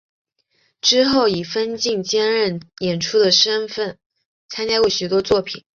[0.81, 3.99] 之后以分镜兼任演出的身分
[4.49, 5.63] 参加过许多作品。